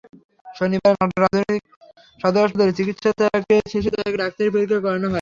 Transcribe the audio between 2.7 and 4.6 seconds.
চিকিৎসা শেষে তাঁর ডাক্তারি